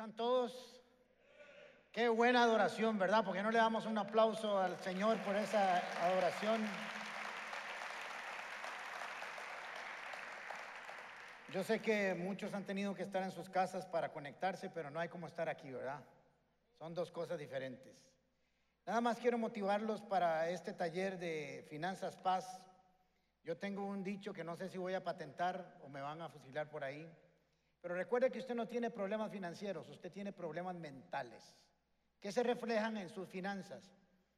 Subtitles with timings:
[0.00, 0.80] están todos?
[1.92, 3.22] Qué buena adoración, ¿verdad?
[3.22, 5.76] Porque no le damos un aplauso al Señor por esa
[6.06, 6.66] adoración.
[11.52, 15.00] Yo sé que muchos han tenido que estar en sus casas para conectarse, pero no
[15.00, 16.00] hay como estar aquí, ¿verdad?
[16.78, 17.94] Son dos cosas diferentes.
[18.86, 22.62] Nada más quiero motivarlos para este taller de Finanzas Paz.
[23.44, 26.30] Yo tengo un dicho que no sé si voy a patentar o me van a
[26.30, 27.06] fusilar por ahí.
[27.80, 31.56] Pero recuerde que usted no tiene problemas financieros, usted tiene problemas mentales,
[32.20, 33.90] que se reflejan en sus finanzas.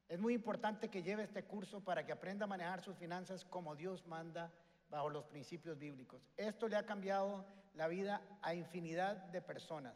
[0.09, 3.75] Es muy importante que lleve este curso para que aprenda a manejar sus finanzas como
[3.75, 4.53] Dios manda
[4.89, 6.29] bajo los principios bíblicos.
[6.37, 9.95] Esto le ha cambiado la vida a infinidad de personas.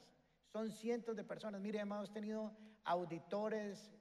[0.51, 1.61] Son cientos de personas.
[1.61, 2.53] Mire, hemos tenido
[2.85, 3.93] auditores,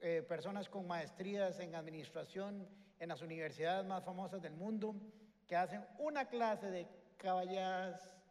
[0.00, 4.94] eh, personas con maestrías en administración en las universidades más famosas del mundo
[5.46, 8.21] que hacen una clase de caballas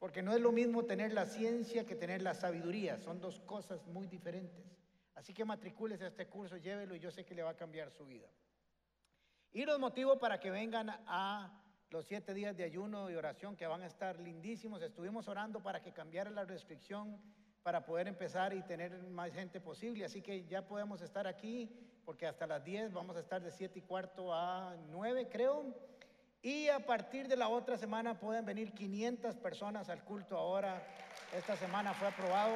[0.00, 2.98] porque no es lo mismo tener la ciencia que tener la sabiduría.
[2.98, 4.64] Son dos cosas muy diferentes.
[5.14, 7.90] Así que matricúlese a este curso, llévelo y yo sé que le va a cambiar
[7.90, 8.26] su vida.
[9.52, 13.66] Y los motivos para que vengan a los siete días de ayuno y oración que
[13.66, 14.80] van a estar lindísimos.
[14.80, 17.20] Estuvimos orando para que cambiara la restricción
[17.62, 20.06] para poder empezar y tener más gente posible.
[20.06, 21.70] Así que ya podemos estar aquí
[22.06, 25.89] porque hasta las 10 vamos a estar de 7 y cuarto a 9 creo.
[26.42, 30.82] Y a partir de la otra semana pueden venir 500 personas al culto ahora.
[31.36, 32.54] Esta semana fue aprobado.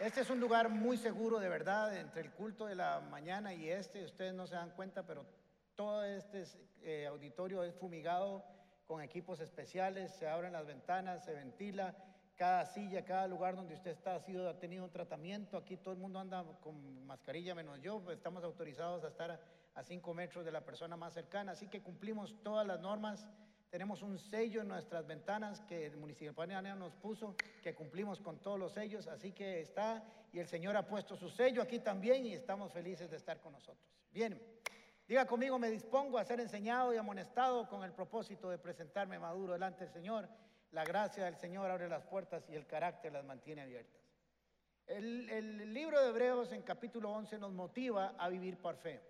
[0.00, 3.68] Este es un lugar muy seguro de verdad, entre el culto de la mañana y
[3.68, 5.24] este, ustedes no se dan cuenta, pero
[5.76, 6.44] todo este
[6.82, 8.42] eh, auditorio es fumigado
[8.86, 11.94] con equipos especiales, se abren las ventanas, se ventila,
[12.34, 15.92] cada silla, cada lugar donde usted está ha, sido, ha tenido un tratamiento, aquí todo
[15.92, 19.38] el mundo anda con mascarilla menos yo, estamos autorizados a estar
[19.80, 21.52] a cinco metros de la persona más cercana.
[21.52, 23.26] Así que cumplimos todas las normas.
[23.70, 28.40] Tenemos un sello en nuestras ventanas que el municipio de nos puso, que cumplimos con
[28.40, 29.06] todos los sellos.
[29.06, 33.10] Así que está, y el Señor ha puesto su sello aquí también y estamos felices
[33.10, 33.82] de estar con nosotros.
[34.12, 34.38] Bien,
[35.08, 39.54] diga conmigo, me dispongo a ser enseñado y amonestado con el propósito de presentarme maduro
[39.54, 40.28] delante del Señor.
[40.72, 44.02] La gracia del Señor abre las puertas y el carácter las mantiene abiertas.
[44.86, 49.09] El, el libro de Hebreos en capítulo 11 nos motiva a vivir por fe.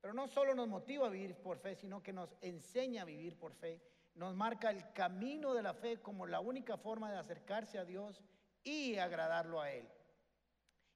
[0.00, 3.38] Pero no solo nos motiva a vivir por fe, sino que nos enseña a vivir
[3.38, 3.80] por fe.
[4.14, 8.22] Nos marca el camino de la fe como la única forma de acercarse a Dios
[8.64, 9.88] y agradarlo a Él.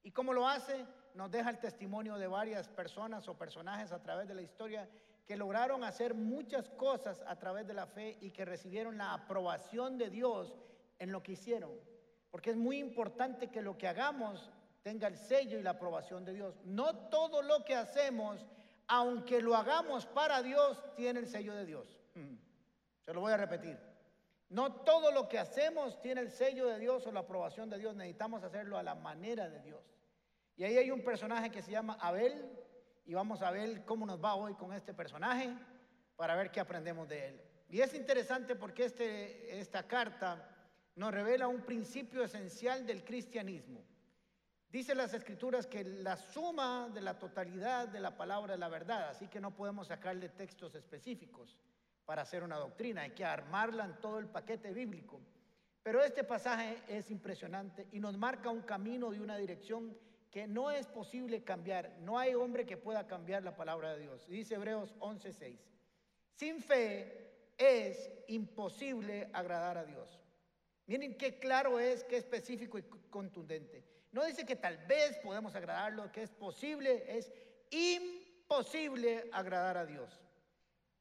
[0.03, 4.29] Y como lo hace, nos deja el testimonio de varias personas o personajes a través
[4.29, 4.89] de la historia
[5.27, 9.97] que lograron hacer muchas cosas a través de la fe y que recibieron la aprobación
[9.97, 10.55] de Dios
[10.99, 11.71] en lo que hicieron.
[12.31, 14.51] Porque es muy importante que lo que hagamos
[14.83, 16.61] tenga el sello y la aprobación de Dios.
[16.65, 18.45] No todo lo que hacemos
[18.87, 21.99] aunque lo hagamos para Dios, tiene el sello de Dios.
[22.15, 22.35] Mm.
[23.05, 23.79] Se lo voy a repetir.
[24.49, 27.95] No todo lo que hacemos tiene el sello de Dios o la aprobación de Dios.
[27.97, 29.83] Necesitamos hacerlo a la manera de Dios.
[30.57, 32.51] Y ahí hay un personaje que se llama Abel.
[33.07, 35.51] Y vamos a ver cómo nos va hoy con este personaje
[36.17, 37.41] para ver qué aprendemos de él.
[37.69, 40.49] Y es interesante porque este, esta carta
[40.95, 43.85] nos revela un principio esencial del cristianismo.
[44.75, 49.09] Dice las escrituras que la suma de la totalidad de la palabra es la verdad,
[49.09, 51.57] así que no podemos sacarle textos específicos
[52.05, 55.21] para hacer una doctrina, hay que armarla en todo el paquete bíblico.
[55.81, 59.97] Pero este pasaje es impresionante y nos marca un camino y una dirección
[60.29, 61.97] que no es posible cambiar.
[62.01, 64.27] No hay hombre que pueda cambiar la palabra de Dios.
[64.27, 65.57] Dice Hebreos 11:6.
[66.33, 70.19] Sin fe es imposible agradar a Dios.
[70.89, 73.94] Miren qué claro es, qué específico y contundente.
[74.15, 77.33] No dice que tal vez podemos agradarlo, que es posible, es
[77.71, 80.21] imposible agradar a Dios.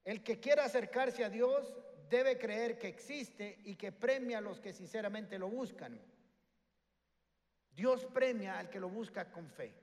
[0.04, 1.78] El que quiera acercarse a Dios
[2.10, 6.02] debe creer que existe y que premia a los que sinceramente lo buscan.
[7.76, 9.76] Dios premia al que lo busca con fe.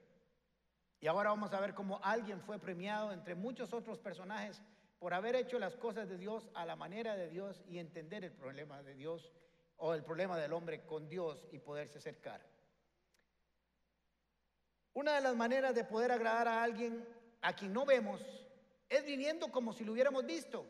[0.99, 4.61] Y ahora vamos a ver cómo alguien fue premiado entre muchos otros personajes
[4.99, 8.33] por haber hecho las cosas de Dios a la manera de Dios y entender el
[8.33, 9.31] problema de Dios
[9.77, 12.50] o el problema del hombre con Dios y poderse acercar.
[15.01, 17.03] Una de las maneras de poder agradar a alguien
[17.41, 18.21] a quien no vemos
[18.87, 20.67] es viviendo como si lo hubiéramos visto.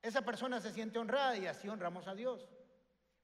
[0.00, 2.48] Esa persona se siente honrada y así honramos a Dios.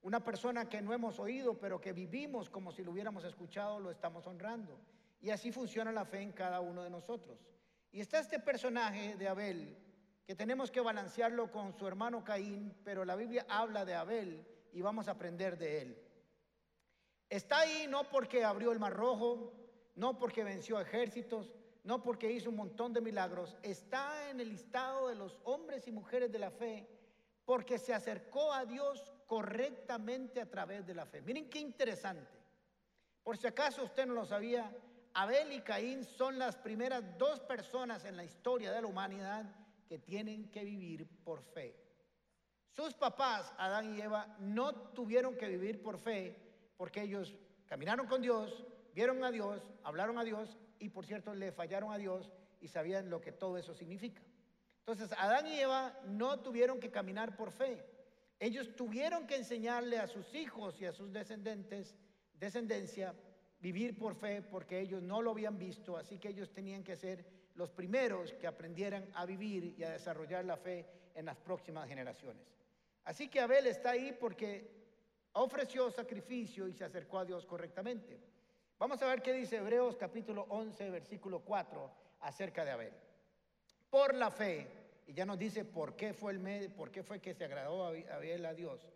[0.02, 3.90] Una persona que no hemos oído, pero que vivimos como si lo hubiéramos escuchado, lo
[3.90, 4.78] estamos honrando.
[5.22, 7.38] Y así funciona la fe en cada uno de nosotros.
[7.90, 9.78] Y está este personaje de Abel,
[10.26, 14.82] que tenemos que balancearlo con su hermano Caín, pero la Biblia habla de Abel y
[14.82, 15.98] vamos a aprender de él.
[17.30, 19.61] Está ahí no porque abrió el mar rojo,
[19.94, 21.50] no porque venció ejércitos,
[21.84, 23.56] no porque hizo un montón de milagros.
[23.62, 26.88] Está en el listado de los hombres y mujeres de la fe
[27.44, 31.20] porque se acercó a Dios correctamente a través de la fe.
[31.22, 32.38] Miren qué interesante.
[33.22, 34.74] Por si acaso usted no lo sabía,
[35.14, 39.44] Abel y Caín son las primeras dos personas en la historia de la humanidad
[39.88, 41.76] que tienen que vivir por fe.
[42.70, 46.36] Sus papás, Adán y Eva, no tuvieron que vivir por fe
[46.78, 47.36] porque ellos
[47.66, 51.98] caminaron con Dios, vieron a Dios, hablaron a Dios y por cierto le fallaron a
[51.98, 54.22] Dios y sabían lo que todo eso significa.
[54.80, 57.84] Entonces, Adán y Eva no tuvieron que caminar por fe.
[58.40, 61.96] Ellos tuvieron que enseñarle a sus hijos y a sus descendientes,
[62.34, 63.14] descendencia,
[63.60, 67.24] vivir por fe porque ellos no lo habían visto, así que ellos tenían que ser
[67.54, 70.84] los primeros que aprendieran a vivir y a desarrollar la fe
[71.14, 72.42] en las próximas generaciones.
[73.04, 74.68] Así que Abel está ahí porque
[75.34, 78.18] ofreció sacrificio y se acercó a Dios correctamente.
[78.82, 81.88] Vamos a ver qué dice Hebreos capítulo 11, versículo 4
[82.22, 82.92] acerca de Abel.
[83.88, 84.66] Por la fe,
[85.06, 87.90] y ya nos dice por qué fue el por qué fue que se agradó a
[87.90, 88.88] Abel a Dios.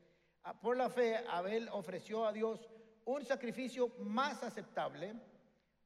[0.42, 2.68] Ah, por la fe, Abel ofreció a Dios
[3.04, 5.14] un sacrificio más aceptable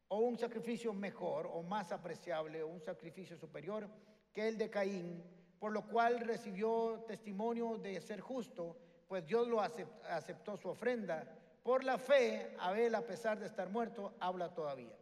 [0.08, 3.86] o un sacrificio mejor o más apreciable o un sacrificio superior
[4.32, 5.22] que el de Caín,
[5.58, 11.36] por lo cual recibió testimonio de ser justo, pues Dios lo aceptó su ofrenda.
[11.62, 14.96] Por la fe, Abel, a pesar de estar muerto, habla todavía.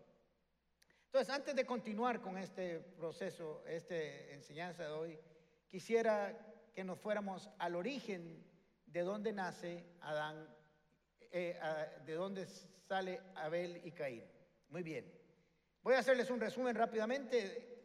[1.06, 5.18] Entonces, antes de continuar con este proceso, esta enseñanza de hoy,
[5.66, 6.36] quisiera
[6.74, 8.44] que nos fuéramos al origen
[8.86, 10.48] de dónde nace Adán
[11.30, 11.58] eh,
[12.06, 12.46] de dónde
[12.88, 14.24] sale Abel y Caín.
[14.70, 15.12] Muy bien.
[15.82, 17.76] Voy a hacerles un resumen rápidamente.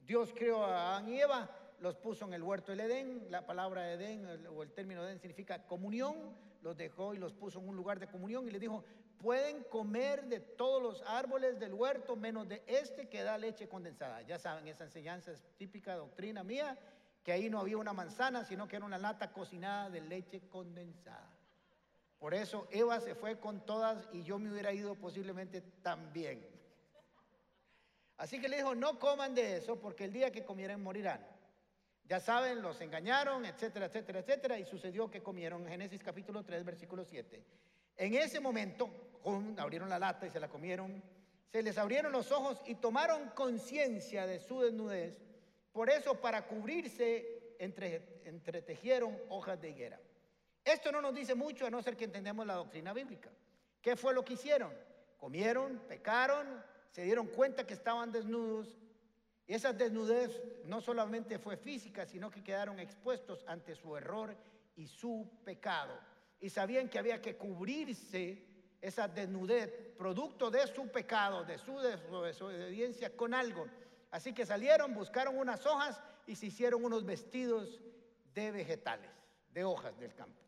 [0.00, 1.50] Dios creó a Adán y Eva,
[1.80, 3.26] los puso en el huerto del Edén.
[3.30, 6.34] La palabra Edén o el término Edén significa comunión.
[6.62, 8.84] Los dejó y los puso en un lugar de comunión y les dijo,
[9.18, 14.22] pueden comer de todos los árboles del huerto menos de este que da leche condensada.
[14.22, 16.78] Ya saben, esa enseñanza es típica doctrina mía,
[17.22, 21.30] que ahí no había una manzana, sino que era una lata cocinada de leche condensada.
[22.18, 26.44] Por eso Eva se fue con todas y yo me hubiera ido posiblemente también.
[28.16, 31.24] Así que le dijo, no coman de eso porque el día que comieran morirán.
[32.08, 37.04] Ya saben, los engañaron, etcétera, etcétera, etcétera, y sucedió que comieron Génesis capítulo 3, versículo
[37.04, 37.44] 7.
[37.98, 38.88] En ese momento,
[39.58, 41.02] abrieron la lata y se la comieron,
[41.52, 45.18] se les abrieron los ojos y tomaron conciencia de su desnudez.
[45.70, 50.00] Por eso, para cubrirse, entre, entretejieron hojas de higuera.
[50.64, 53.28] Esto no nos dice mucho a no ser que entendemos la doctrina bíblica.
[53.82, 54.72] ¿Qué fue lo que hicieron?
[55.18, 58.78] Comieron, pecaron, se dieron cuenta que estaban desnudos.
[59.48, 64.36] Esa desnudez no solamente fue física, sino que quedaron expuestos ante su error
[64.76, 65.98] y su pecado.
[66.38, 68.44] Y sabían que había que cubrirse
[68.82, 73.66] esa desnudez, producto de su pecado, de su desobediencia, con algo.
[74.10, 77.80] Así que salieron, buscaron unas hojas y se hicieron unos vestidos
[78.34, 79.10] de vegetales,
[79.54, 80.47] de hojas del campo.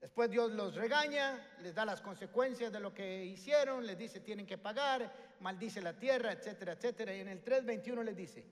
[0.00, 4.46] Después Dios los regaña, les da las consecuencias de lo que hicieron, les dice tienen
[4.46, 7.14] que pagar, maldice la tierra, etcétera, etcétera.
[7.14, 8.46] Y en el 3.21 les dice,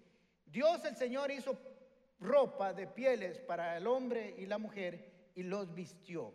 [0.45, 1.57] Dios el Señor hizo
[2.19, 6.33] ropa de pieles para el hombre y la mujer y los vistió.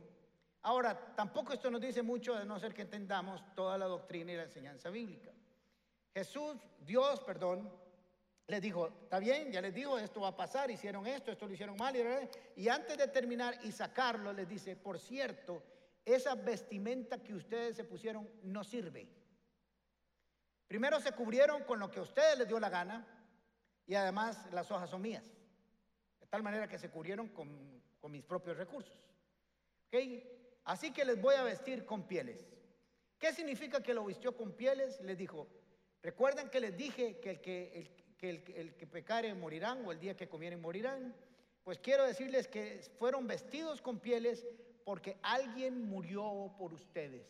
[0.62, 4.38] Ahora, tampoco esto nos dice mucho de no ser que entendamos toda la doctrina y
[4.38, 5.32] la enseñanza bíblica.
[6.14, 7.72] Jesús, Dios, perdón,
[8.52, 11.54] les dijo, está bien, ya les digo, esto va a pasar, hicieron esto, esto lo
[11.54, 11.96] hicieron mal.
[12.58, 15.64] Y, antes de terminar y sacarlo, les dice, por cierto,
[16.04, 19.08] esa vestimenta que ustedes se pusieron no sirve.
[20.68, 23.08] Primero se cubrieron con lo que a ustedes les dio la gana
[23.88, 25.24] y además las hojas son mías.
[26.20, 29.02] De tal manera que se cubrieron con, mis propios recursos.
[29.88, 30.60] ¿Okay?
[30.66, 32.46] Así que les voy a vestir con pieles.
[33.18, 35.00] ¿Qué significa que lo vistió con pieles?
[35.00, 35.48] Les dijo,
[36.02, 40.00] recuerdan que les dije que el que, el, que el, que pecare morirán o el
[40.00, 41.16] día que comieren morirán.
[41.64, 44.46] Pues quiero decirles que fueron vestidos con pieles
[44.86, 47.26] porque alguien murió por ustedes.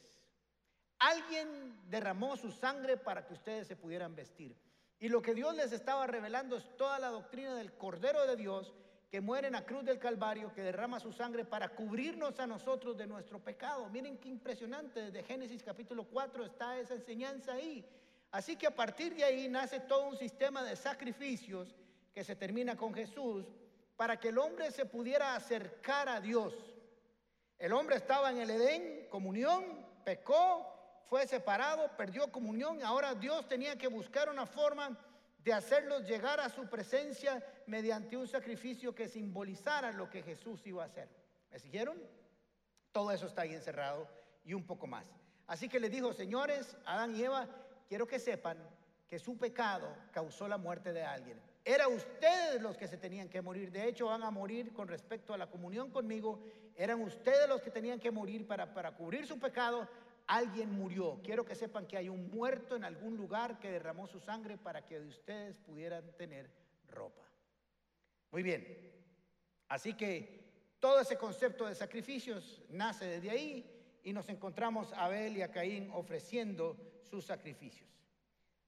[0.99, 4.53] Alguien derramó su sangre para que ustedes se pudieran vestir.
[4.99, 8.73] Y lo que Dios les estaba revelando es toda la doctrina del Cordero de Dios
[9.09, 12.97] que muere en la cruz del Calvario, que derrama su sangre para cubrirnos a nosotros
[12.97, 13.89] de nuestro pecado.
[13.89, 17.85] Miren qué impresionante, desde Génesis capítulo 4 está esa enseñanza ahí.
[18.31, 21.75] Así que a partir de ahí nace todo un sistema de sacrificios
[22.13, 23.45] que se termina con Jesús
[23.95, 26.53] para que el hombre se pudiera acercar a Dios.
[27.59, 32.81] El hombre estaba en el Edén, comunión, pecó, fue separado, perdió comunión.
[32.83, 34.97] Ahora Dios tenía que buscar una forma
[35.43, 40.83] de hacerlos llegar a su presencia mediante un sacrificio que simbolizara lo que Jesús iba
[40.83, 41.09] a hacer.
[41.51, 41.97] ¿Me siguieron?
[42.91, 44.07] Todo eso está ahí encerrado
[44.43, 45.05] y un poco más.
[45.47, 47.47] Así que le dijo, señores, Adán y Eva,
[47.91, 48.57] quiero que sepan
[49.05, 51.37] que su pecado causó la muerte de alguien.
[51.65, 53.69] Era ustedes los que se tenían que morir.
[53.69, 56.39] De hecho, van a morir con respecto a la comunión conmigo.
[56.77, 59.89] Eran ustedes los que tenían que morir para, para cubrir su pecado.
[60.25, 61.19] Alguien murió.
[61.21, 64.85] Quiero que sepan que hay un muerto en algún lugar que derramó su sangre para
[64.85, 66.49] que ustedes pudieran tener
[66.87, 67.23] ropa.
[68.31, 68.93] Muy bien.
[69.67, 70.45] Así que
[70.79, 75.51] todo ese concepto de sacrificios nace desde ahí y nos encontramos a Abel y a
[75.51, 77.89] Caín ofreciendo sus sacrificios.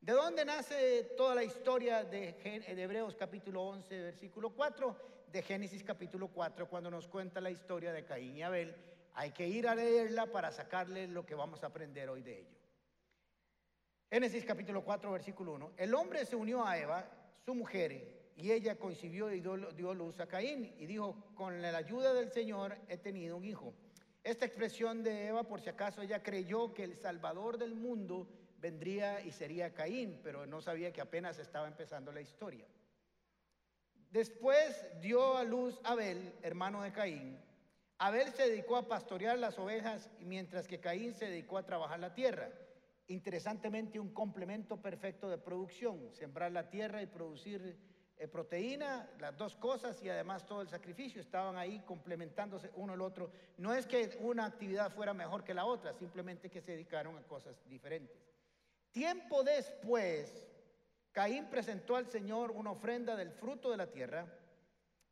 [0.01, 5.13] ¿De dónde nace toda la historia de, Hebreos capítulo 11, versículo 4?
[5.31, 8.75] De Génesis capítulo 4, cuando nos cuenta la historia de Caín y Abel.
[9.13, 12.57] Hay que ir a leerla para sacarle lo que vamos a aprender hoy de ello.
[14.11, 15.71] Génesis capítulo 4, versículo 1.
[15.77, 17.09] El hombre se unió a Eva,
[17.45, 22.13] su mujer, y ella concibió y dio luz a Caín y dijo, con la ayuda
[22.13, 23.73] del Señor he tenido un hijo.
[24.23, 28.27] Esta expresión de Eva, por si acaso ella creyó que el Salvador del mundo
[28.57, 32.65] vendría y sería Caín, pero no sabía que apenas estaba empezando la historia.
[34.11, 37.37] Después dio a luz Abel, hermano de Caín.
[37.97, 42.13] Abel se dedicó a pastorear las ovejas, mientras que Caín se dedicó a trabajar la
[42.13, 42.49] tierra.
[43.07, 47.77] Interesantemente, un complemento perfecto de producción, sembrar la tierra y producir
[48.17, 53.01] eh, proteína, las dos cosas y además todo el sacrificio estaban ahí complementándose uno al
[53.01, 53.31] otro.
[53.57, 57.23] No es que una actividad fuera mejor que la otra, simplemente que se dedicaron a
[57.23, 58.17] cosas diferentes.
[58.91, 60.47] Tiempo después,
[61.11, 64.27] Caín presentó al Señor una ofrenda del fruto de la tierra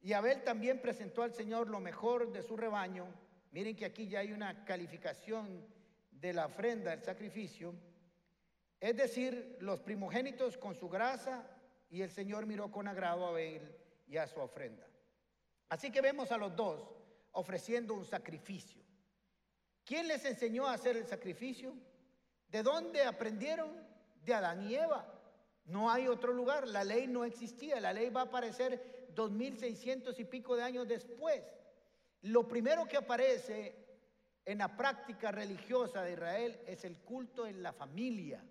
[0.02, 3.08] y Abel también presentó al Señor lo mejor de su rebaño.
[3.52, 5.66] Miren que aquí ya hay una calificación
[6.12, 7.74] de la ofrenda, del sacrificio.
[8.80, 11.48] Es decir, los primogénitos con su grasa
[11.92, 13.62] y el Señor miró con agrado a Abel
[14.08, 14.88] y a su ofrenda.
[15.70, 16.82] Así que vemos a los dos
[17.34, 18.82] ofreciendo un sacrificio.
[19.86, 21.76] ¿Quién les enseñó a hacer el sacrificio?
[22.50, 23.70] ¿De dónde aprendieron?
[24.24, 25.06] De Adán y Eva.
[25.66, 26.68] No hay otro lugar.
[26.68, 27.80] La ley no existía.
[27.80, 31.44] La ley va a aparecer 2600 y pico de años después.
[32.22, 33.76] Lo primero que aparece
[34.46, 38.44] en la práctica religiosa de Israel es el culto en la familia.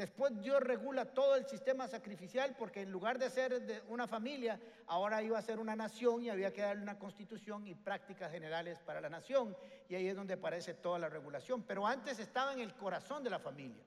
[0.00, 4.58] Después Dios regula todo el sistema sacrificial porque en lugar de ser de una familia,
[4.86, 8.80] ahora iba a ser una nación y había que darle una constitución y prácticas generales
[8.80, 9.54] para la nación.
[9.90, 11.64] Y ahí es donde aparece toda la regulación.
[11.64, 13.84] Pero antes estaba en el corazón de la familia.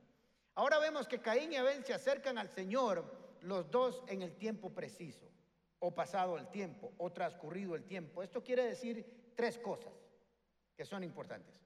[0.53, 4.69] Ahora vemos que Caín y Abel se acercan al Señor, los dos en el tiempo
[4.69, 5.25] preciso,
[5.79, 8.21] o pasado el tiempo, o transcurrido el tiempo.
[8.21, 9.93] Esto quiere decir tres cosas
[10.77, 11.59] que son importantes.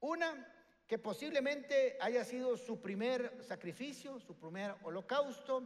[0.00, 0.61] Una,
[0.92, 5.62] que posiblemente haya sido su primer sacrificio, su primer holocausto,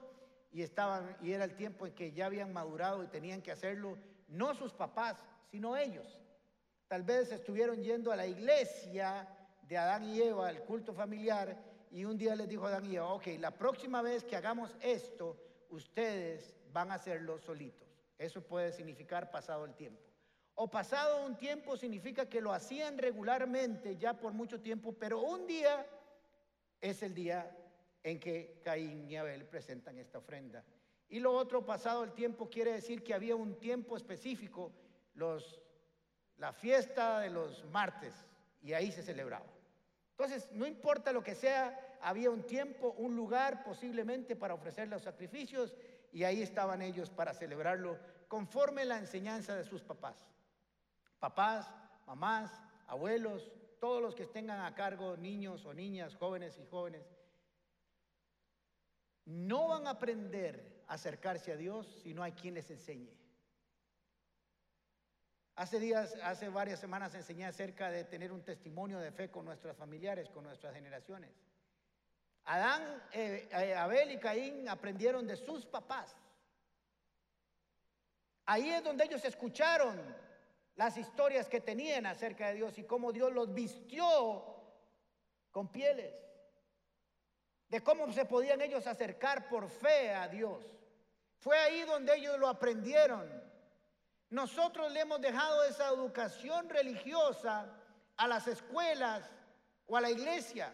[0.52, 3.98] y, estaban, y era el tiempo en que ya habían madurado y tenían que hacerlo,
[4.28, 5.16] no sus papás,
[5.50, 6.06] sino ellos.
[6.86, 9.28] Tal vez estuvieron yendo a la iglesia
[9.62, 11.56] de Adán y Eva, el culto familiar,
[11.90, 15.36] y un día les dijo Adán y Eva, ok, la próxima vez que hagamos esto,
[15.70, 17.88] ustedes van a hacerlo solitos.
[18.16, 20.05] Eso puede significar pasado el tiempo
[20.58, 25.46] o pasado un tiempo significa que lo hacían regularmente ya por mucho tiempo, pero un
[25.46, 25.86] día
[26.80, 27.54] es el día
[28.02, 30.64] en que Caín y Abel presentan esta ofrenda.
[31.08, 34.72] Y lo otro, pasado el tiempo, quiere decir que había un tiempo específico,
[36.38, 38.14] la fiesta de los martes,
[38.62, 39.46] y ahí se celebraba.
[40.12, 45.02] Entonces, no importa lo que sea, había un tiempo, un lugar posiblemente para ofrecer los
[45.02, 45.74] sacrificios,
[46.12, 50.26] y ahí estaban ellos para celebrarlo conforme la enseñanza de sus papás
[51.26, 51.68] papás,
[52.06, 52.52] mamás,
[52.86, 57.04] abuelos, todos los que tengan a cargo niños o niñas, jóvenes y jóvenes,
[59.24, 63.12] no van a aprender a acercarse a Dios si no hay quien les enseñe.
[65.56, 69.76] Hace días, hace varias semanas enseñé acerca de tener un testimonio de fe con nuestros
[69.76, 71.32] familiares, con nuestras generaciones.
[72.44, 76.14] Adán, eh, eh, Abel y Caín aprendieron de sus papás.
[78.44, 80.25] Ahí es donde ellos escucharon
[80.76, 84.44] las historias que tenían acerca de Dios y cómo Dios los vistió
[85.50, 86.14] con pieles,
[87.68, 90.64] de cómo se podían ellos acercar por fe a Dios.
[91.38, 93.26] Fue ahí donde ellos lo aprendieron.
[94.30, 97.72] Nosotros le hemos dejado esa educación religiosa
[98.16, 99.30] a las escuelas
[99.86, 100.72] o a la iglesia.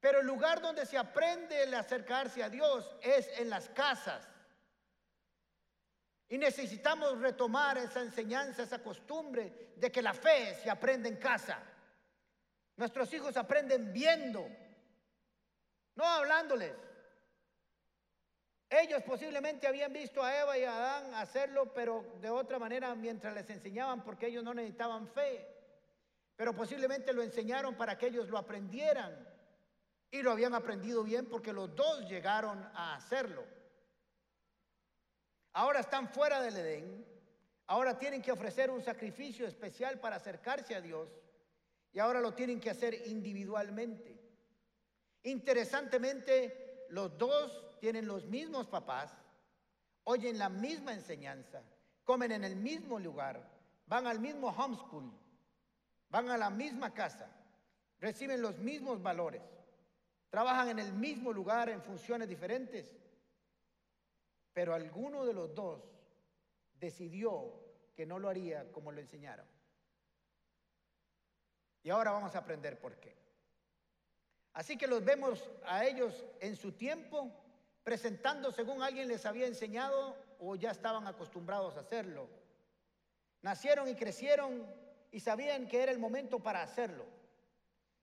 [0.00, 4.28] Pero el lugar donde se aprende el acercarse a Dios es en las casas.
[6.28, 11.58] Y necesitamos retomar esa enseñanza, esa costumbre de que la fe se aprende en casa.
[12.76, 14.46] Nuestros hijos aprenden viendo,
[15.96, 16.74] no hablándoles.
[18.70, 23.32] Ellos posiblemente habían visto a Eva y a Adán hacerlo, pero de otra manera mientras
[23.32, 25.46] les enseñaban porque ellos no necesitaban fe.
[26.36, 29.26] Pero posiblemente lo enseñaron para que ellos lo aprendieran.
[30.10, 33.44] Y lo habían aprendido bien porque los dos llegaron a hacerlo.
[35.58, 37.04] Ahora están fuera del Edén.
[37.66, 41.08] Ahora tienen que ofrecer un sacrificio especial para acercarse a Dios.
[41.92, 44.16] Y ahora lo tienen que hacer individualmente.
[45.24, 49.12] Interesantemente, los dos tienen los mismos papás,
[50.04, 51.60] oyen la misma enseñanza,
[52.04, 53.42] comen en el mismo lugar,
[53.86, 55.10] van al mismo homeschool,
[56.08, 57.28] van a la misma casa,
[57.98, 59.42] reciben los mismos valores,
[60.30, 62.94] trabajan en el mismo lugar en funciones diferentes,
[64.58, 65.80] pero alguno de los dos
[66.80, 67.62] decidió
[67.94, 69.46] que no lo haría como lo enseñaron.
[71.84, 73.16] Y ahora vamos a aprender por qué.
[74.54, 77.30] Así que los vemos a ellos en su tiempo
[77.84, 82.28] presentando según alguien les había enseñado o ya estaban acostumbrados a hacerlo.
[83.42, 84.66] Nacieron y crecieron
[85.12, 87.06] y sabían que era el momento para hacerlo.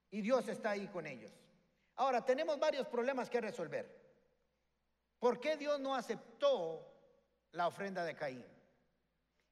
[0.10, 1.34] Y Dios está ahí con ellos.
[1.98, 4.05] Ahora, tenemos varios problemas que resolver.
[5.26, 6.88] ¿Por qué Dios no aceptó
[7.54, 8.46] la ofrenda de Caín?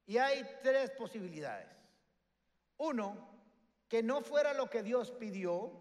[0.05, 1.67] Y hay tres posibilidades.
[2.77, 3.27] Uno,
[3.87, 5.71] que no fuera lo que Dios pidió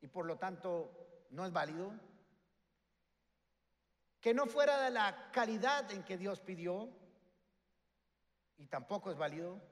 [0.00, 1.92] y por lo tanto no es válido.
[4.20, 6.90] Que no fuera de la calidad en que Dios pidió
[8.58, 9.62] y tampoco es válido.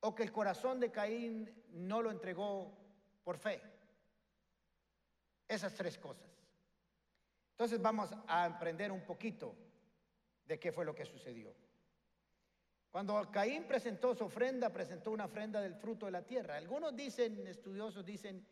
[0.00, 2.74] O que el corazón de Caín no lo entregó
[3.24, 3.60] por fe.
[5.46, 6.39] Esas tres cosas.
[7.60, 9.54] Entonces vamos a aprender un poquito
[10.46, 11.54] de qué fue lo que sucedió.
[12.90, 16.56] Cuando Caín presentó su ofrenda, presentó una ofrenda del fruto de la tierra.
[16.56, 18.46] Algunos dicen, estudiosos dicen,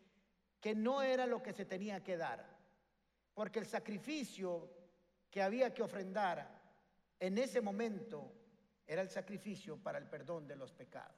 [0.60, 2.54] que no era lo que se tenía que dar,
[3.32, 4.68] porque el sacrificio
[5.30, 6.46] que había que ofrendar
[7.18, 8.30] en ese momento
[8.86, 11.16] era el sacrificio para el perdón de los pecados.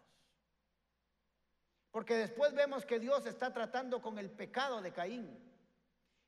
[1.91, 5.50] Porque después vemos que Dios está tratando con el pecado de Caín.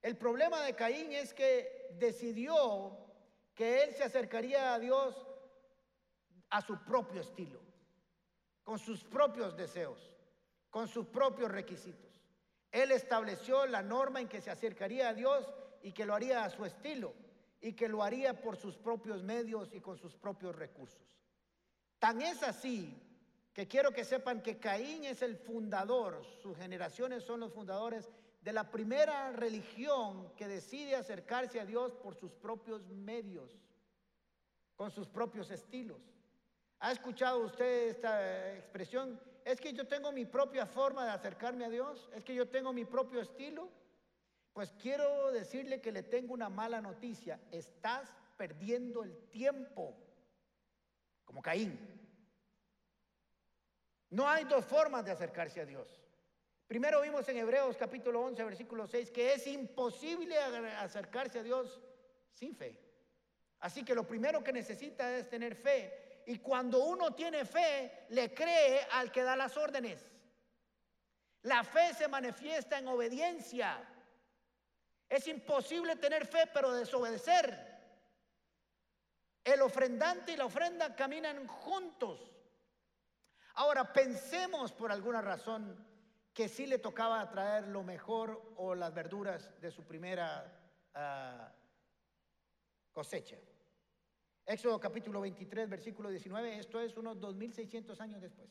[0.03, 2.99] El problema de Caín es que decidió
[3.55, 5.27] que él se acercaría a Dios
[6.51, 7.61] a su propio estilo,
[8.65, 10.13] con sus propios deseos,
[10.71, 12.21] con sus propios requisitos.
[12.73, 16.51] Él estableció la norma en que se acercaría a Dios y que lo haría a
[16.51, 17.15] su estilo
[17.61, 21.07] y que lo haría por sus propios medios y con sus propios recursos.
[22.01, 23.01] Tan es así
[23.53, 28.11] que quiero que sepan que Caín es el fundador, sus generaciones son los fundadores
[28.43, 33.57] de la primera religión que decide acercarse a Dios por sus propios medios,
[34.75, 36.01] con sus propios estilos.
[36.81, 39.21] ¿Ha escuchado usted esta expresión?
[39.45, 42.73] Es que yo tengo mi propia forma de acercarme a Dios, es que yo tengo
[42.73, 43.69] mi propio estilo.
[44.53, 47.41] Pues quiero decirle que le tengo una mala noticia.
[47.53, 49.97] Estás perdiendo el tiempo,
[51.25, 51.79] como Caín.
[54.11, 56.02] No hay dos formas de acercarse a Dios.
[56.67, 61.81] Primero vimos en Hebreos capítulo 11, versículo 6, que es imposible acercarse a Dios
[62.31, 62.79] sin fe.
[63.61, 66.23] Así que lo primero que necesita es tener fe.
[66.27, 70.11] Y cuando uno tiene fe, le cree al que da las órdenes.
[71.43, 73.89] La fe se manifiesta en obediencia.
[75.09, 77.73] Es imposible tener fe pero desobedecer.
[79.45, 82.33] El ofrendante y la ofrenda caminan juntos.
[83.55, 85.92] Ahora pensemos por alguna razón
[86.33, 90.51] que sí le tocaba traer lo mejor o las verduras de su primera
[90.95, 91.53] ah,
[92.93, 93.37] cosecha.
[94.47, 98.51] Éxodo capítulo 23, versículo 19, esto es unos 2600 años después.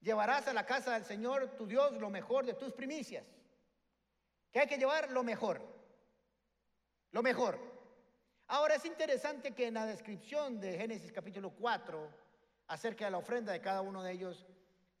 [0.00, 3.24] Llevarás a la casa del Señor tu Dios lo mejor de tus primicias.
[4.50, 5.62] Que hay que llevar lo mejor.
[7.12, 7.58] Lo mejor.
[8.48, 12.10] Ahora es interesante que en la descripción de Génesis capítulo 4,
[12.66, 14.46] acerca de la ofrenda de cada uno de ellos,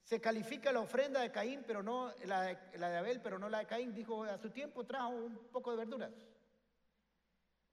[0.02, 3.66] se califica la ofrenda de Caín, pero no la de, Abel, pero no la de
[3.66, 3.94] Caín.
[3.94, 6.12] Dijo, a su tiempo trajo un poco de verduras.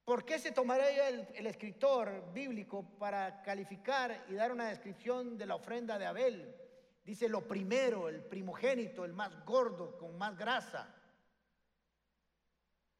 [0.05, 5.45] ¿Por qué se tomaría el, el, escritor bíblico para calificar y dar una descripción de
[5.45, 6.55] la ofrenda de Abel?
[7.03, 10.95] Dice lo primero, el primogénito, el más gordo, con más grasa.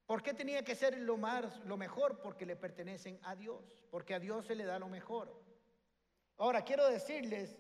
[0.06, 2.20] ¿Por qué tenía que ser lo, más, lo mejor?
[2.20, 5.40] Porque le pertenecen a Dios, porque a Dios se le da lo mejor.
[6.38, 7.60] Ahora, quiero decirles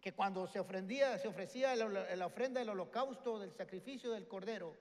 [0.00, 4.74] que cuando se ofrendía, se ofrecía la, ofrenda del holocausto, del sacrificio del cordero,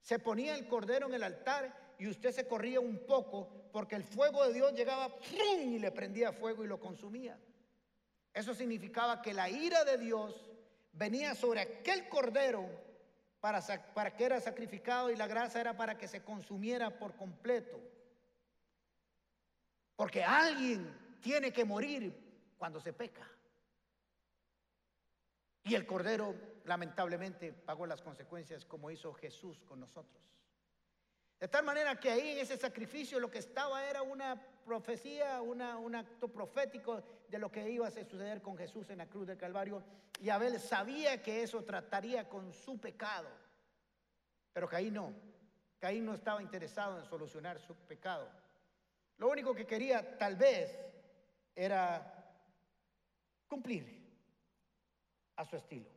[0.00, 4.02] se ponía el cordero en el altar y usted se corría un poco porque el
[4.02, 5.14] fuego de Dios llegaba
[5.60, 7.38] y le prendía fuego y lo consumía.
[8.34, 10.50] Eso significaba que la ira de Dios
[10.92, 12.68] venía sobre aquel cordero
[13.40, 13.60] para,
[13.94, 17.78] para que era sacrificado y la grasa era para que se consumiera por completo.
[19.94, 22.12] Porque alguien tiene que morir
[22.58, 23.28] cuando se peca.
[25.64, 30.22] Y el Cordero lamentablemente pagó las consecuencias como hizo Jesús con nosotros.
[31.38, 35.76] De tal manera que ahí en ese sacrificio lo que estaba era una profecía, una,
[35.76, 39.38] un acto profético de lo que iba a suceder con Jesús en la cruz del
[39.38, 39.82] Calvario.
[40.20, 43.28] Y Abel sabía que eso trataría con su pecado.
[44.52, 45.12] Pero Caín no.
[45.80, 48.30] Caín no estaba interesado en solucionar su pecado.
[49.18, 50.78] Lo único que quería tal vez
[51.56, 52.24] era
[53.48, 54.01] cumplir
[55.36, 55.88] a su estilo.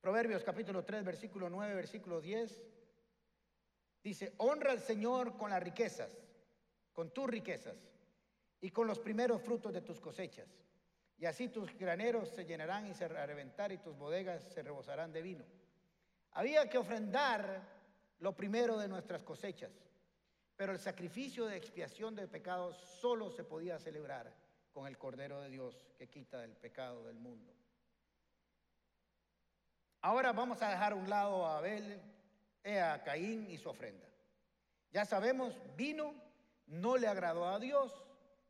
[0.00, 2.62] Proverbios capítulo 3, versículo 9, versículo 10.
[4.02, 6.16] Dice, honra al Señor con las riquezas,
[6.92, 7.76] con tus riquezas
[8.60, 10.46] y con los primeros frutos de tus cosechas.
[11.18, 15.22] Y así tus graneros se llenarán y se reventar y tus bodegas se rebosarán de
[15.22, 15.44] vino.
[16.32, 17.62] Había que ofrendar
[18.20, 19.72] lo primero de nuestras cosechas,
[20.54, 24.32] pero el sacrificio de expiación de pecados solo se podía celebrar
[24.72, 27.55] con el Cordero de Dios que quita el pecado del mundo.
[30.06, 32.00] Ahora vamos a dejar a un lado a Abel
[32.80, 34.06] a Caín y su ofrenda.
[34.92, 36.14] Ya sabemos, vino,
[36.68, 37.92] no le agradó a Dios,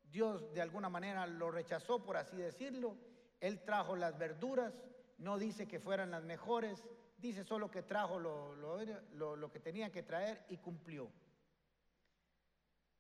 [0.05, 2.99] Dios de alguna manera lo rechazó, por así decirlo.
[3.41, 4.75] Él trajo las verduras,
[5.17, 6.85] no dice que fueran las mejores,
[7.17, 8.55] dice solo que trajo lo,
[9.15, 11.11] lo, que tenía que traer y cumplió.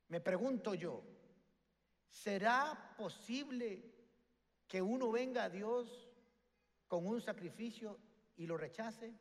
[0.08, 1.02] Me pregunto yo,
[2.08, 3.84] ¿será posible
[4.66, 6.08] que uno venga a Dios
[6.88, 7.98] con un sacrificio
[8.36, 9.14] y lo rechace?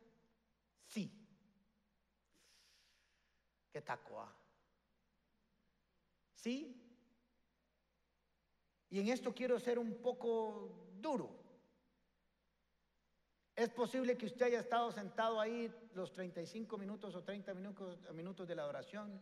[0.88, 1.26] Sí
[3.76, 4.34] que tacoa.
[6.34, 6.82] ¿Sí?
[8.90, 11.30] Y en esto quiero ser un poco duro.
[13.54, 18.48] Es posible que usted haya estado sentado ahí los 35 minutos o 30 minutos, minutos
[18.48, 19.22] de la adoración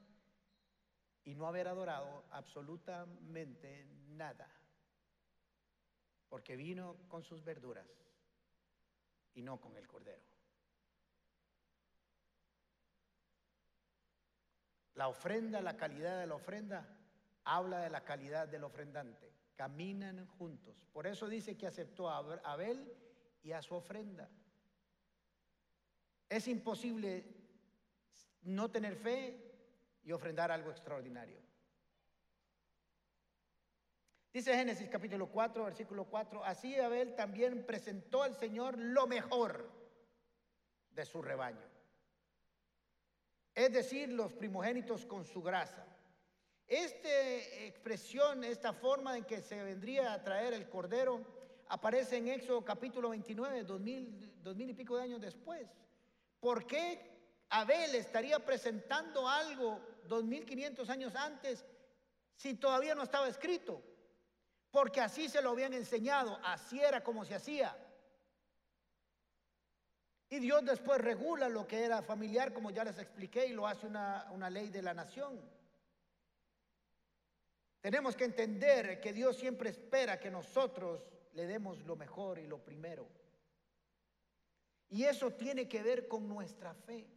[1.23, 4.47] y no haber adorado absolutamente nada.
[6.29, 8.02] Porque vino con sus verduras
[9.33, 10.23] y no con el cordero.
[14.95, 16.87] La ofrenda, la calidad de la ofrenda,
[17.43, 19.33] habla de la calidad del ofrendante.
[19.55, 20.87] Caminan juntos.
[20.91, 22.91] Por eso dice que aceptó a Abel
[23.41, 24.29] y a su ofrenda.
[26.29, 27.25] Es imposible
[28.43, 29.51] no tener fe
[30.03, 31.39] y ofrendar algo extraordinario.
[34.33, 39.69] Dice Génesis capítulo 4, versículo 4, así Abel también presentó al Señor lo mejor
[40.91, 41.73] de su rebaño
[43.55, 45.85] es decir, los primogénitos con su grasa.
[46.67, 47.09] Esta
[47.65, 51.21] expresión, esta forma en que se vendría a traer el cordero,
[51.67, 55.67] aparece en Éxodo capítulo 29, dos mil, dos mil y pico de años después.
[56.39, 57.11] ¿Por qué
[57.49, 61.63] Abel estaría presentando algo dos mil quinientos años antes
[62.35, 63.81] si todavía no estaba escrito?
[64.73, 67.77] Porque así se lo habían enseñado, así era como se hacía.
[70.29, 73.85] Y Dios después regula lo que era familiar, como ya les expliqué, y lo hace
[73.85, 75.39] una, una ley de la nación.
[77.81, 82.57] Tenemos que entender que Dios siempre espera que nosotros le demos lo mejor y lo
[82.57, 83.07] primero.
[84.89, 87.07] Y eso tiene que ver con nuestra fe.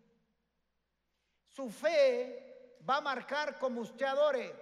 [1.48, 4.54] Su fe va a marcar cómo usted adore,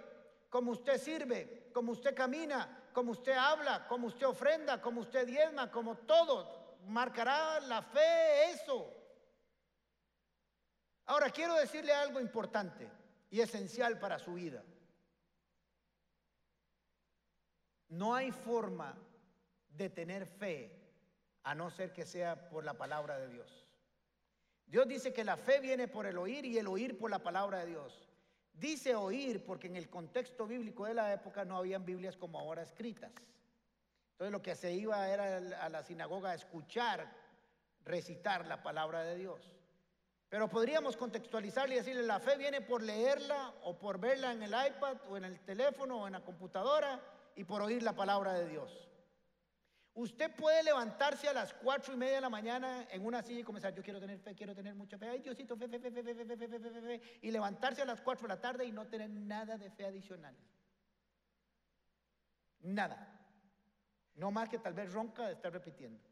[0.49, 5.69] cómo usted sirve, cómo usted camina, cómo usted habla, cómo usted ofrenda, cómo usted diezma,
[5.69, 8.89] como todo marcará la fe eso.
[11.05, 12.89] Ahora quiero decirle algo importante
[13.29, 14.63] y esencial para su vida.
[17.89, 18.97] No hay forma
[19.67, 20.81] de tener fe
[21.43, 23.67] a no ser que sea por la palabra de Dios.
[24.65, 27.59] Dios dice que la fe viene por el oír y el oír por la palabra
[27.59, 28.09] de Dios.
[28.57, 32.61] Dice oír porque en el contexto bíblico de la época no habían Biblias como ahora
[32.61, 33.11] escritas.
[34.13, 37.11] Entonces lo que se iba era a la sinagoga a escuchar,
[37.83, 39.41] recitar la palabra de Dios.
[40.29, 44.51] Pero podríamos contextualizarle y decirle, la fe viene por leerla o por verla en el
[44.51, 47.01] iPad o en el teléfono o en la computadora
[47.35, 48.84] y por oír la palabra de Dios.
[49.95, 53.43] Usted puede levantarse a las cuatro y media de la mañana en una silla y
[53.43, 57.81] comenzar, yo quiero tener fe, quiero tener mucha fe, ay Diosito, fe, fe, y levantarse
[57.81, 60.35] a las cuatro de la tarde y no tener nada de fe adicional.
[62.59, 63.09] Nada.
[64.15, 66.03] No más que tal vez ronca de estar repitiendo.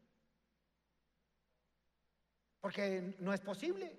[2.62, 3.94] Porque no es posible.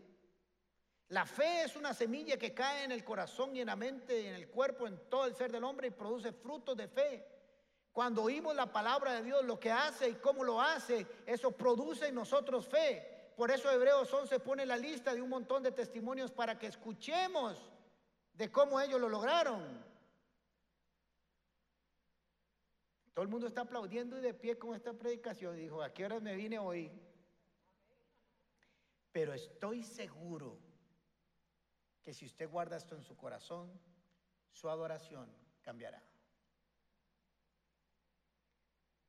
[1.10, 4.34] La fe es una semilla que cae en el corazón y en la mente, en
[4.34, 7.35] el cuerpo, en todo el ser del hombre y produce frutos de fe.
[7.96, 12.10] Cuando oímos la palabra de Dios, lo que hace y cómo lo hace, eso produce
[12.10, 13.32] en nosotros fe.
[13.38, 17.72] Por eso Hebreos 11 pone la lista de un montón de testimonios para que escuchemos
[18.34, 19.82] de cómo ellos lo lograron.
[23.14, 25.56] Todo el mundo está aplaudiendo y de pie con esta predicación.
[25.56, 26.92] Dijo, ¿a qué horas me vine hoy?
[29.14, 30.60] Pero estoy seguro
[32.04, 33.72] que si usted guarda esto en su corazón,
[34.52, 36.04] su adoración cambiará.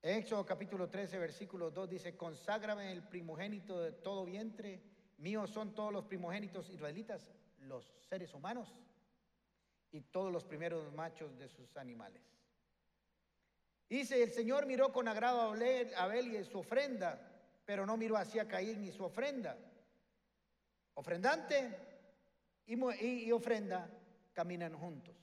[0.06, 4.80] Éxodo capítulo 13, versículo 2 dice, conságrame el primogénito de todo vientre,
[5.18, 8.68] míos son todos los primogénitos israelitas, los seres humanos,
[9.90, 12.22] y todos los primeros machos de sus animales.
[13.88, 17.20] Dice, el Señor miró con agrado a Abel y su ofrenda,
[17.64, 19.56] pero no miró hacia Caín ni su ofrenda.
[20.94, 21.76] Ofrendante
[22.66, 23.90] y, ofrenda
[24.32, 25.16] caminan juntos.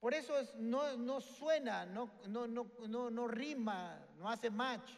[0.00, 4.90] Por eso no, suena, no rima, no hace match.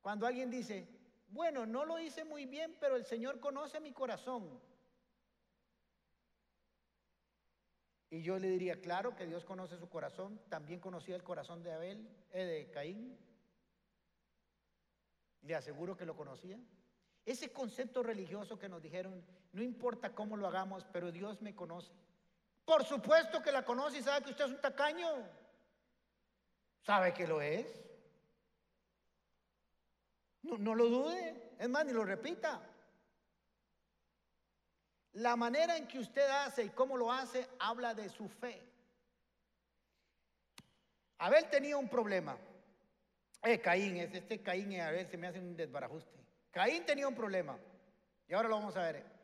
[0.00, 0.86] Cuando alguien dice,
[1.30, 4.60] bueno, no lo hice muy bien, pero el Señor conoce mi corazón.
[8.10, 11.72] Y yo le diría, claro que Dios conoce su corazón, también conocía el corazón de
[11.72, 13.18] Abel, eh, de Caín.
[15.42, 16.58] Le aseguro que lo conocía.
[17.26, 19.22] Ese concepto religioso que nos dijeron,
[19.52, 21.92] no importa cómo lo hagamos, pero Dios me conoce.
[22.68, 25.08] Por supuesto que la conoce y sabe que usted es un tacaño.
[26.84, 27.66] ¿Sabe que lo es?
[30.42, 32.60] No, lo dude, es más, ni lo repita.
[35.12, 38.62] La manera en que usted hace y cómo lo hace habla de su fe.
[41.16, 42.36] Abel tenía un problema.
[43.44, 46.18] Eh, Caín, este Caín y Abel se me hace un desbarajuste.
[46.50, 47.58] Caín tenía un problema.
[48.28, 49.17] Y ahora lo vamos a ver.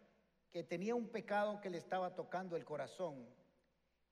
[0.55, 3.29] Que tenía un pecado que le estaba tocando el corazón.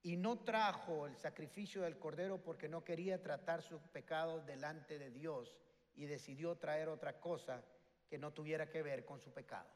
[0.01, 5.09] Y no trajo el sacrificio del cordero porque no quería tratar su pecado delante de
[5.09, 5.55] Dios.
[5.95, 7.63] Y decidió traer otra cosa
[8.09, 9.69] que no tuviera que ver con su pecado.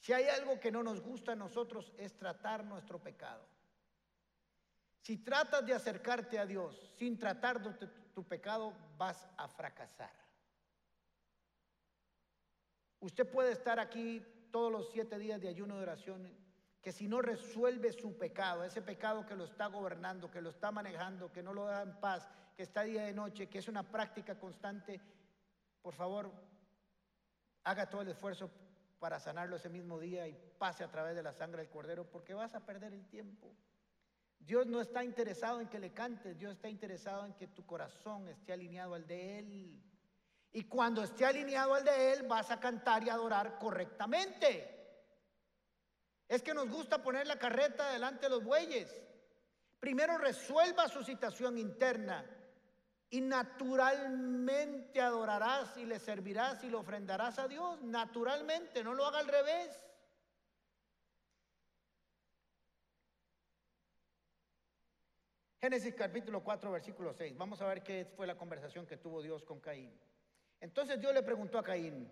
[0.00, 3.46] Si hay algo que no nos gusta a nosotros es tratar nuestro pecado.
[5.04, 7.60] Si tratas de acercarte a Dios sin tratar
[8.14, 10.23] tu, pecado, vas a fracasar.
[13.04, 16.26] Usted puede estar aquí todos los siete días de ayuno de oración,
[16.80, 20.72] que si no resuelve su pecado, ese pecado que lo está gobernando, que lo está
[20.72, 23.82] manejando, que no lo da en paz, que está día de noche, que es una
[23.82, 25.02] práctica constante,
[25.82, 26.32] por favor,
[27.64, 28.50] haga todo el esfuerzo
[28.98, 32.32] para sanarlo ese mismo día y pase a través de la sangre del cordero, porque
[32.32, 33.54] vas a perder el tiempo.
[34.38, 38.30] Dios no está interesado en que le cantes, Dios está interesado en que tu corazón
[38.30, 39.82] esté alineado al de Él.
[40.54, 44.70] Y cuando esté alineado al de Él, vas a cantar y adorar correctamente.
[46.28, 49.02] Es que nos gusta poner la carreta delante de los bueyes.
[49.80, 52.24] Primero resuelva su situación interna
[53.10, 57.82] y naturalmente adorarás y le servirás y le ofrendarás a Dios.
[57.82, 59.76] Naturalmente, no lo haga al revés.
[65.60, 67.36] Génesis capítulo 4, versículo 6.
[67.36, 69.92] Vamos a ver qué fue la conversación que tuvo Dios con Caín.
[70.60, 72.10] Entonces Dios le preguntó a Caín,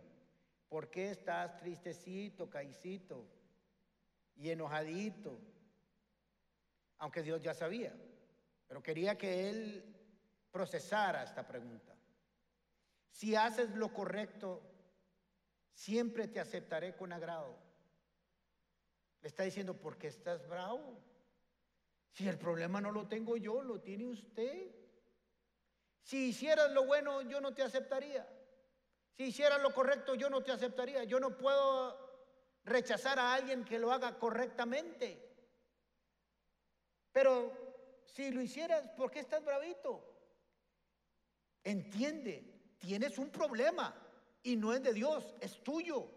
[0.68, 3.26] ¿por qué estás tristecito, Caícito,
[4.36, 5.38] y enojadito?
[6.98, 7.94] Aunque Dios ya sabía,
[8.68, 9.84] pero quería que él
[10.50, 11.96] procesara esta pregunta.
[13.10, 14.62] Si haces lo correcto,
[15.74, 17.58] siempre te aceptaré con agrado.
[19.20, 20.98] Le está diciendo, ¿por qué estás bravo?
[22.12, 24.81] Si el problema no lo tengo yo, lo tiene usted.
[26.02, 28.26] Si hicieras lo bueno, yo no te aceptaría.
[29.12, 31.04] Si hicieras lo correcto, yo no te aceptaría.
[31.04, 31.96] Yo no puedo
[32.64, 35.32] rechazar a alguien que lo haga correctamente.
[37.12, 37.52] Pero
[38.06, 40.08] si lo hicieras, ¿por qué estás bravito?
[41.64, 43.94] Entiende, tienes un problema
[44.42, 46.08] y no es de Dios, es tuyo.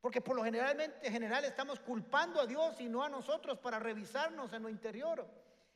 [0.00, 4.52] Porque por lo generalmente general estamos culpando a Dios y no a nosotros para revisarnos
[4.52, 5.26] en lo interior.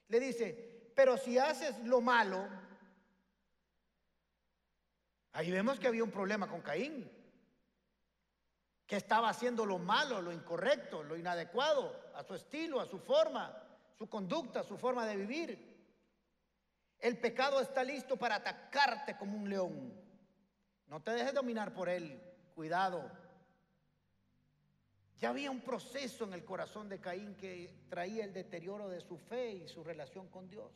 [0.08, 2.46] Le dice, pero si haces lo malo,
[5.32, 7.10] ahí vemos que había un problema con Caín,
[8.86, 13.56] que estaba haciendo lo malo, lo incorrecto, lo inadecuado, a su estilo, a su forma,
[13.96, 15.72] su conducta, su forma de vivir.
[16.98, 19.92] El pecado está listo para atacarte como un león.
[20.86, 22.22] No te dejes dominar por él.
[22.54, 23.10] Cuidado.
[25.18, 29.16] Ya había un proceso en el corazón de Caín que traía el deterioro de su
[29.16, 30.70] fe y su relación con Dios.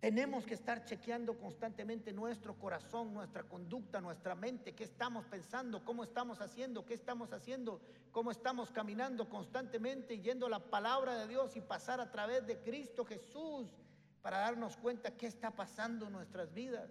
[0.00, 6.04] Tenemos que estar chequeando constantemente nuestro corazón, nuestra conducta, nuestra mente, qué estamos pensando, cómo
[6.04, 7.80] estamos haciendo, qué estamos haciendo,
[8.12, 12.60] cómo estamos caminando constantemente yendo a la palabra de Dios y pasar a través de
[12.60, 13.74] Cristo Jesús
[14.20, 16.90] para darnos cuenta qué está pasando en nuestras vidas.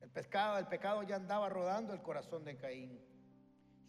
[0.00, 3.00] El pecado, el pecado ya andaba rodando el corazón de Caín.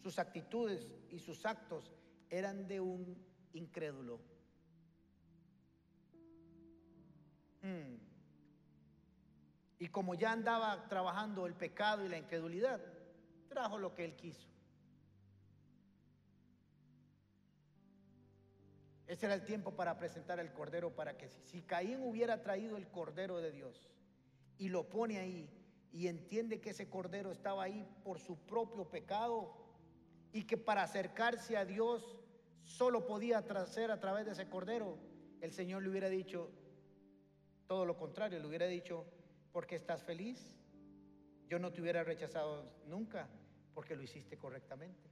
[0.00, 1.92] Sus actitudes y sus actos
[2.30, 3.18] eran de un
[3.52, 4.33] incrédulo.
[7.64, 7.96] Mm.
[9.78, 12.80] Y como ya andaba trabajando el pecado y la incredulidad,
[13.48, 14.48] trajo lo que él quiso.
[19.06, 22.88] Ese era el tiempo para presentar el cordero para que si, Caín hubiera traído el
[22.88, 23.90] cordero de Dios
[24.58, 25.50] y lo pone ahí
[25.92, 29.54] y entiende que ese cordero estaba ahí por su propio pecado
[30.32, 32.16] y que para acercarse a Dios
[32.62, 34.98] solo podía hacer a través de ese cordero,
[35.40, 36.50] el Señor le hubiera dicho
[37.66, 39.04] todo lo contrario, le hubiera dicho,
[39.52, 40.58] porque estás feliz,
[41.48, 43.28] yo no te hubiera rechazado nunca,
[43.74, 45.10] porque lo hiciste correctamente.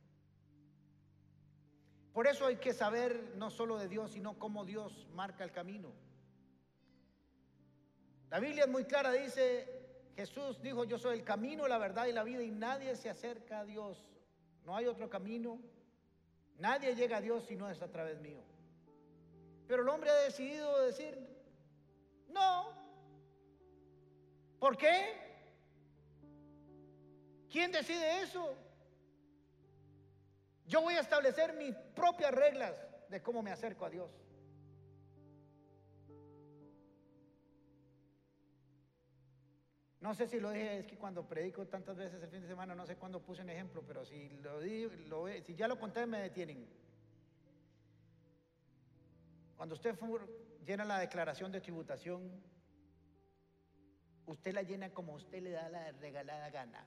[2.12, 5.92] Por eso hay que saber no solo de Dios, sino cómo Dios marca el camino.
[8.30, 9.82] La Biblia es muy clara, dice,
[10.16, 13.60] Jesús dijo, yo soy el camino, la verdad y la vida y nadie se acerca
[13.60, 14.04] a Dios.
[14.64, 15.58] No hay otro camino.
[16.58, 18.42] Nadie llega a Dios si no es a través mío.
[19.66, 21.18] Pero el hombre ha decidido decir,
[22.32, 22.72] no.
[24.58, 25.22] ¿Por qué?
[27.50, 28.56] ¿Quién decide eso?
[30.66, 32.74] Yo voy a establecer mis propias reglas
[33.08, 34.10] de cómo me acerco a Dios.
[40.00, 42.74] No sé si lo dije, es que cuando predico tantas veces el fin de semana,
[42.74, 46.22] no sé cuándo puse un ejemplo, pero si, lo, lo si ya lo conté, me
[46.22, 46.66] detienen.
[49.56, 49.94] Cuando usted
[50.64, 52.30] llena la declaración de tributación,
[54.26, 56.86] usted la llena como usted le da la regalada gana.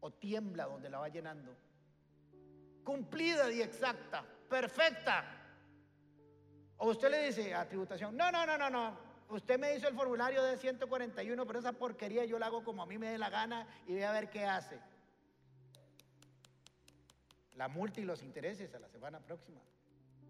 [0.00, 1.54] O tiembla donde la va llenando.
[2.84, 5.24] Cumplida y exacta, perfecta.
[6.78, 9.94] O usted le dice a tributación, no, no, no, no, no, usted me hizo el
[9.94, 13.28] formulario de 141, pero esa porquería yo la hago como a mí me dé la
[13.28, 14.80] gana y voy a ver qué hace.
[17.56, 19.60] La multa y los intereses a la semana próxima.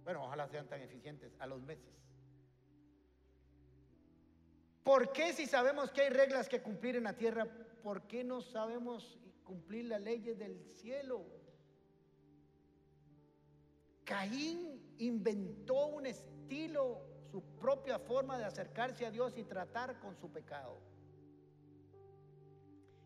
[0.05, 1.95] Bueno, ojalá sean tan eficientes a los meses.
[4.83, 7.47] ¿Por qué si sabemos que hay reglas que cumplir en la tierra,
[7.83, 11.27] por qué no sabemos cumplir las leyes del cielo?
[14.05, 20.31] Caín inventó un estilo su propia forma de acercarse a Dios y tratar con su
[20.31, 20.81] pecado.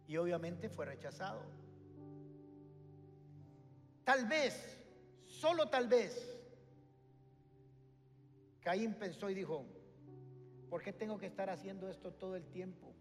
[0.07, 1.43] Y obviamente fue rechazado.
[4.05, 4.79] Tal vez,
[5.25, 6.34] solo tal vez,
[8.65, 9.67] Caín pensó y dijo,
[10.71, 12.95] ¿por qué tengo que estar haciendo esto todo el tiempo?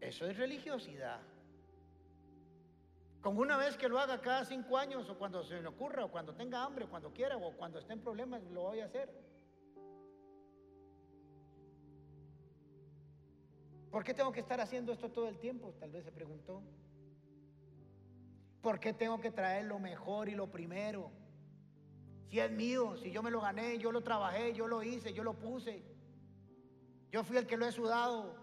[0.00, 1.20] Eso es religiosidad.
[3.20, 6.10] Con una vez que lo haga cada cinco años o cuando se me ocurra o
[6.10, 9.08] cuando tenga hambre o cuando quiera o cuando esté en problemas, lo voy a hacer.
[13.90, 15.74] ¿Por qué tengo que estar haciendo esto todo el tiempo?
[15.78, 16.62] Tal vez se preguntó.
[18.62, 21.12] ¿Por qué tengo que traer lo mejor y lo primero?
[22.32, 25.22] Si es mío, si yo me lo gané, yo lo trabajé, yo lo hice, yo
[25.22, 25.82] lo puse.
[27.10, 28.34] Yo fui el que lo he sudado.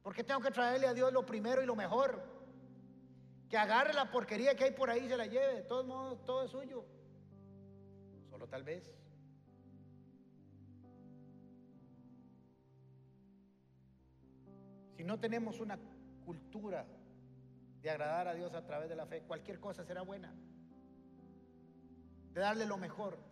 [0.00, 2.22] ¿Por qué tengo que traerle a Dios lo primero y lo mejor?
[3.50, 5.54] Que agarre la porquería que hay por ahí y se la lleve.
[5.54, 6.84] De todos modos, todo es suyo.
[8.30, 8.94] Solo tal vez.
[14.96, 15.80] Si no tenemos una
[16.24, 16.86] cultura
[17.80, 20.32] de agradar a Dios a través de la fe, cualquier cosa será buena.
[22.34, 23.31] De darle lo mejor.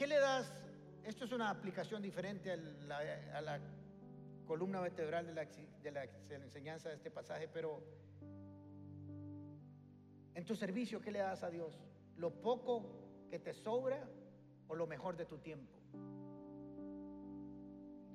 [0.00, 0.50] ¿Qué le das?
[1.04, 2.56] Esto es una aplicación diferente a
[3.42, 3.60] la,
[4.46, 7.84] columna vertebral de la, de la enseñanza de este pasaje, pero
[10.32, 11.78] en tu servicio, ¿qué le das a Dios?
[12.16, 14.08] ¿Lo poco que te sobra
[14.68, 15.70] o lo mejor de tu tiempo?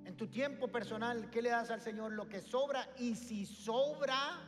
[0.06, 2.14] En tu tiempo personal, ¿qué le das al Señor?
[2.14, 2.90] Lo que sobra.
[2.98, 4.42] Y si sobra,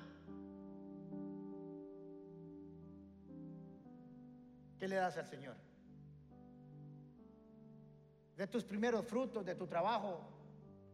[4.79, 5.67] ¿qué le das al Señor?
[8.37, 10.21] De tus primeros frutos, de tu trabajo,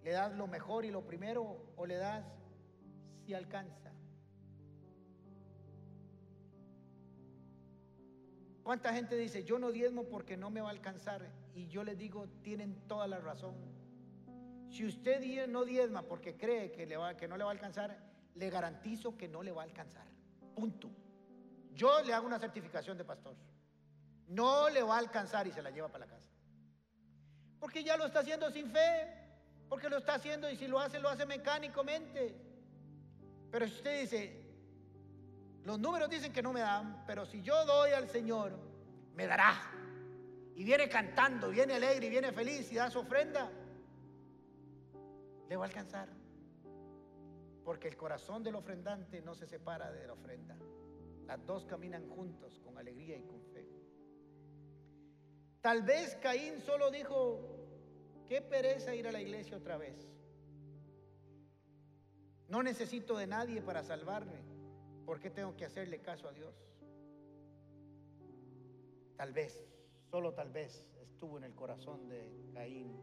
[0.02, 2.26] ¿le das lo mejor y lo primero o le das
[3.26, 3.92] si alcanza?
[8.64, 11.30] ¿Cuánta gente dice, yo no diezmo porque no me va a alcanzar?
[11.54, 13.56] Y yo les digo, tienen toda la razón.
[14.70, 17.98] Si usted no diezma porque cree que, que no le va a alcanzar,
[18.36, 20.08] le garantizo que no le va a alcanzar.
[20.56, 20.90] Punto.
[21.74, 23.36] Yo le hago una certificación de pastor.
[24.28, 26.23] No le va a alcanzar y se la lleva para la casa.
[27.64, 29.08] Porque ya lo está haciendo sin fe.
[29.70, 32.36] Porque lo está haciendo y si lo hace, lo hace mecánicamente.
[33.50, 34.44] Pero si usted dice,
[35.64, 38.52] los números dicen que no me dan, pero si yo doy al Señor,
[39.16, 39.56] me dará.
[40.58, 43.50] Y viene cantando, viene alegre y viene feliz y da su ofrenda
[45.48, 46.10] le va a alcanzar.
[47.64, 50.58] Porque el corazón del ofrendante no se separa de la ofrenda.
[51.28, 53.66] Las dos caminan juntos con alegría y con fe.
[55.62, 57.53] Tal vez Caín solo dijo,
[58.28, 60.08] qué pereza ir a la iglesia otra vez.
[62.48, 64.44] No necesito de nadie para salvarme.
[65.06, 66.56] ¿Por qué tengo que hacerle caso a Dios?
[69.18, 69.66] Tal vez,
[70.10, 72.96] solo tal vez, estuvo en el corazón de Caín.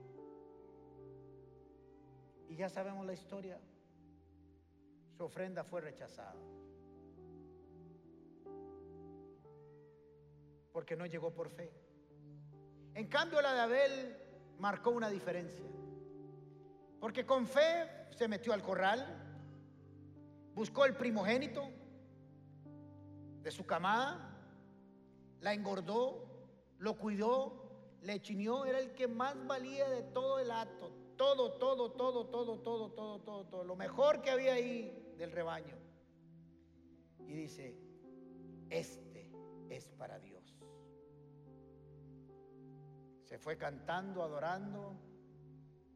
[2.48, 3.60] Y ya sabemos la historia.
[5.16, 6.34] Su ofrenda fue rechazada.
[10.72, 11.72] Porque no llegó por fe.
[12.94, 14.29] En cambio, la de Abel
[14.60, 15.64] marcó una diferencia.
[17.00, 19.06] Porque con fe se metió al corral,
[20.54, 21.68] buscó el primogénito
[23.42, 24.36] de su camada,
[25.40, 26.26] la engordó,
[26.78, 30.92] lo cuidó, le chineó, era el que más valía de todo el acto.
[31.16, 33.64] Todo, todo, todo, todo, todo, todo, todo, todo.
[33.64, 35.76] Lo mejor que había ahí del rebaño.
[37.26, 37.76] Y dice,
[38.70, 39.30] este
[39.68, 40.39] es para Dios.
[43.30, 44.92] Se fue cantando, adorando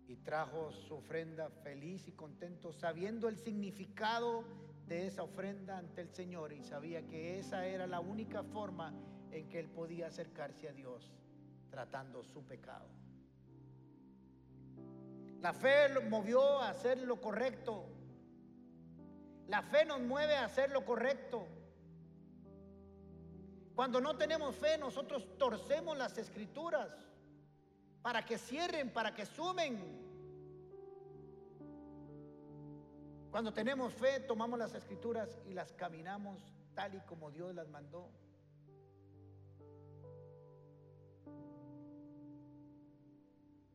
[0.07, 4.45] y trajo su ofrenda feliz y contento, sabiendo el significado
[4.87, 8.95] de esa ofrenda ante el Señor y sabía que esa era la única forma
[9.33, 11.13] en que él podía acercarse a Dios
[11.71, 12.87] tratando su pecado.
[15.41, 17.89] La fe lo movió a hacer lo correcto.
[19.49, 21.49] La fe nos mueve a hacer lo correcto.
[23.75, 26.97] Cuando no tenemos fe, nosotros torcemos las escrituras
[28.05, 29.79] para que cierren, para que sumen.
[33.31, 36.39] Cuando tenemos fe, tomamos las escrituras y las caminamos
[36.75, 38.11] tal y como Dios las mandó.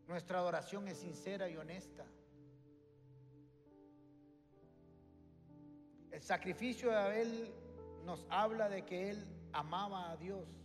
[0.06, 2.06] Nuestra adoración es sincera y honesta.
[6.12, 7.54] El sacrificio de Abel
[8.06, 10.59] nos habla de que él amaba a Dios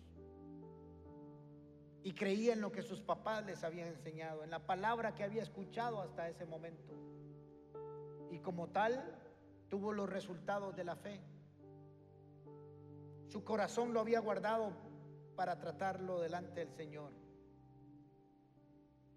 [2.05, 5.43] y creía en lo que sus papás les habían enseñado, en la palabra que había
[5.43, 6.93] escuchado hasta ese momento.
[8.31, 9.03] Y como tal,
[9.71, 11.19] tuvo los resultados de la fe.
[13.29, 14.73] Su corazón lo había guardado
[15.35, 17.11] para tratarlo delante del Señor.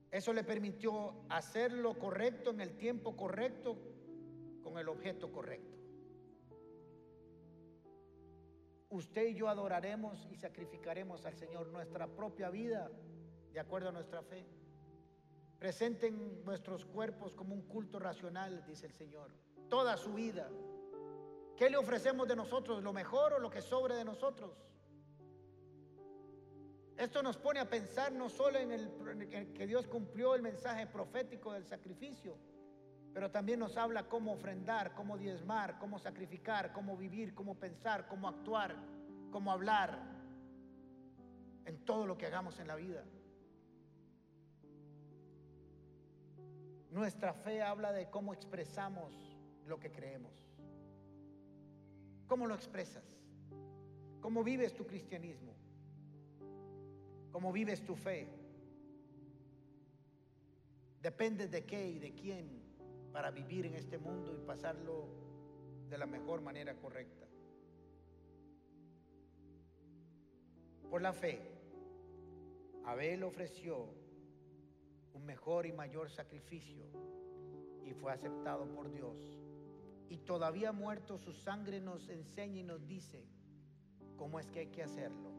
[0.09, 3.77] Eso le permitió hacer lo correcto en el tiempo correcto
[4.63, 5.76] con el objeto correcto.
[8.89, 12.89] Usted y yo adoraremos y sacrificaremos al Señor nuestra propia vida
[13.51, 14.45] de acuerdo a nuestra fe.
[15.59, 19.31] Presenten nuestros cuerpos como un culto racional, dice el Señor,
[19.69, 20.49] toda su vida.
[21.55, 22.83] ¿Qué le ofrecemos de nosotros?
[22.83, 24.51] ¿Lo mejor o lo que sobre de nosotros?
[26.95, 31.53] Esto nos pone a pensar no solo en el que Dios cumplió el mensaje profético
[31.53, 32.37] del sacrificio,
[33.17, 38.27] pero también nos habla cómo ofrendar, cómo diezmar, cómo sacrificar, cómo vivir, cómo pensar, cómo
[38.27, 38.75] actuar,
[39.31, 39.99] cómo hablar
[41.65, 43.03] en todo lo que hagamos en la vida.
[46.91, 49.11] Nuestra fe habla de cómo expresamos
[49.65, 50.35] lo que creemos.
[52.27, 53.17] ¿Cómo lo expresas?
[54.21, 55.55] ¿Cómo vives tu cristianismo?
[57.31, 58.29] ¿Cómo vives tu fe?
[61.01, 62.66] Depende de qué y de quién
[63.17, 65.07] para vivir en este mundo y pasarlo
[65.89, 67.25] de la mejor manera correcta.
[70.87, 71.41] Por la fe,
[72.85, 73.89] Abel ofreció
[75.15, 76.85] un mejor y mayor sacrificio
[77.83, 79.17] y fue aceptado por Dios.
[80.09, 83.25] Y todavía muerto su sangre nos enseña y nos dice
[84.15, 85.36] cómo es que hay que hacerlo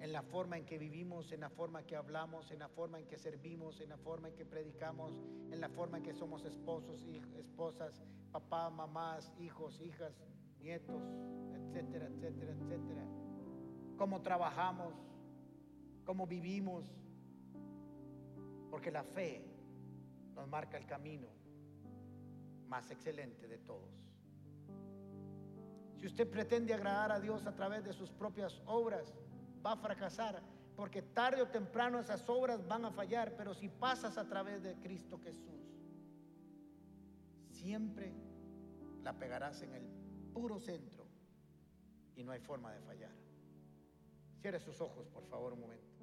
[0.00, 3.06] en la forma en que vivimos, en la forma que hablamos, en la forma en
[3.06, 5.12] que servimos, en la forma en que predicamos,
[5.50, 10.14] en la forma en que somos esposos y esposas, papá, mamás, hijos, hijas,
[10.60, 11.02] nietos,
[11.54, 13.06] etcétera, etcétera, etcétera.
[13.96, 14.94] Cómo trabajamos,
[16.04, 16.84] cómo vivimos,
[18.70, 19.44] porque la fe
[20.34, 21.28] nos marca el camino
[22.68, 23.90] más excelente de todos.
[25.98, 29.14] Si usted pretende agradar a Dios a través de sus propias obras,
[29.66, 30.40] va a fracasar,
[30.76, 34.76] porque tarde o temprano esas obras van a fallar, pero si pasas a través de
[34.76, 35.60] Cristo Jesús,
[37.50, 38.14] siempre
[39.02, 39.84] la pegarás en el
[40.32, 41.06] puro centro
[42.14, 43.12] y no hay forma de fallar.
[44.40, 45.95] Cierre sus ojos, por favor, un momento.